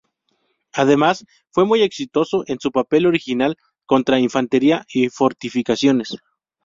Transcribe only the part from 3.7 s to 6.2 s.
contra infantería y fortificaciones.